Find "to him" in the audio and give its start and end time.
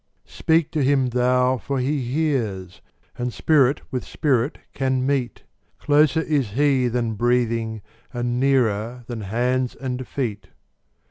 0.71-1.09